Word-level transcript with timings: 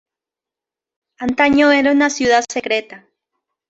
Antaño 1.19 1.71
era 1.71 1.91
una 1.91 2.09
ciudad 2.09 2.43
secreta. 2.51 3.05